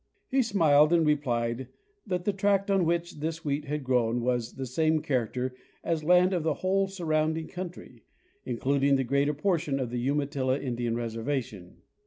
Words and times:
He 0.29 0.41
smiled 0.41 0.91
and 0.91 1.05
replied 1.05 1.67
that 2.07 2.25
the 2.25 2.33
tract 2.33 2.71
on 2.71 2.85
which 2.85 3.19
this 3.19 3.45
wheat 3.45 3.65
had 3.65 3.83
grown 3.83 4.21
was 4.21 4.53
the 4.55 4.65
same 4.65 5.03
character 5.03 5.53
as 5.83 6.03
land 6.03 6.33
of 6.33 6.41
the 6.41 6.55
whole 6.55 6.87
surrounding 6.87 7.47
country, 7.47 8.01
in 8.43 8.57
cluding 8.57 8.97
the 8.97 9.03
greater 9.03 9.35
portion 9.35 9.79
of 9.79 9.91
the 9.91 9.99
Umatilla 9.99 10.59
Indian 10.59 10.95
reservation. 10.95 11.83